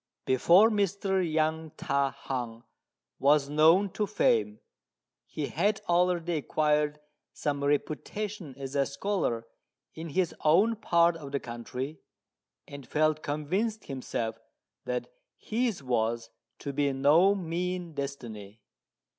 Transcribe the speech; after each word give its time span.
Before 0.25 0.71
Mr. 0.71 1.21
Yang 1.23 1.73
Ta 1.77 2.09
hung 2.09 2.63
was 3.19 3.51
known 3.51 3.91
to 3.91 4.07
fame, 4.07 4.59
he 5.27 5.45
had 5.45 5.79
already 5.87 6.37
acquired 6.37 6.99
some 7.33 7.63
reputation 7.63 8.55
as 8.57 8.75
a 8.75 8.87
scholar 8.87 9.45
in 9.93 10.09
his 10.09 10.33
own 10.43 10.75
part 10.75 11.15
of 11.15 11.31
the 11.31 11.39
country, 11.39 11.99
and 12.67 12.87
felt 12.87 13.21
convinced 13.21 13.83
himself 13.83 14.39
that 14.85 15.13
his 15.37 15.83
was 15.83 16.31
to 16.57 16.73
be 16.73 16.91
no 16.93 17.35
mean 17.35 17.93
destiny. 17.93 18.59